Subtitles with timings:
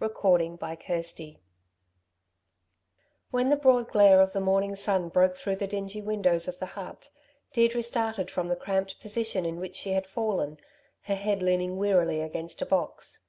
[0.00, 1.38] CHAPTER XXXVIII
[3.30, 6.66] When the broad glare of the morning sun broke through the dingy windows of the
[6.66, 7.10] hut,
[7.52, 10.58] Deirdre started from the cramped position in which she had fallen,
[11.02, 13.20] her head leaning wearily against a box.